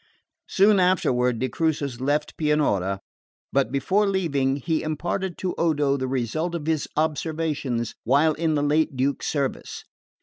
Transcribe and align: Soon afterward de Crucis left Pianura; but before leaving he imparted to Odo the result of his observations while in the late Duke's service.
Soon 0.47 0.79
afterward 0.79 1.37
de 1.37 1.47
Crucis 1.47 2.01
left 2.01 2.35
Pianura; 2.35 3.01
but 3.53 3.71
before 3.71 4.07
leaving 4.07 4.55
he 4.55 4.81
imparted 4.81 5.37
to 5.37 5.53
Odo 5.59 5.95
the 5.95 6.07
result 6.07 6.55
of 6.55 6.65
his 6.65 6.87
observations 6.97 7.93
while 8.03 8.33
in 8.33 8.55
the 8.55 8.63
late 8.63 8.95
Duke's 8.97 9.27
service. 9.27 9.83